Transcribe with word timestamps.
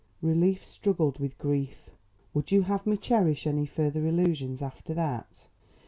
Relief 0.23 0.65
struggled 0.65 1.19
with 1.19 1.37
grief. 1.37 1.91
Would 2.33 2.51
you 2.51 2.63
have 2.63 2.87
me 2.87 2.97
cherish 2.97 3.45
any 3.45 3.67
further 3.67 4.07
illusions 4.07 4.59
after 4.59 4.95
that?" 4.95 5.43